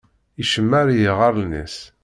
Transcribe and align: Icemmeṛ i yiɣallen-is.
Icemmeṛ 0.41 0.85
i 0.89 0.97
yiɣallen-is. 0.97 1.77